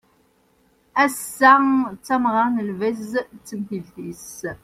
Ass-a 1.05 1.53
d 1.93 1.97
tameɣra 2.05 2.45
n 2.47 2.63
lbaz 2.69 3.11
d 3.35 3.39
temtilt-is 3.47 4.31